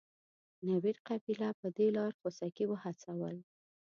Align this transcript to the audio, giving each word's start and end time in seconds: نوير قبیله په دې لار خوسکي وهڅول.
نوير 0.67 0.97
قبیله 1.07 1.49
په 1.59 1.67
دې 1.77 1.87
لار 1.95 2.11
خوسکي 2.19 2.65
وهڅول. 2.67 3.37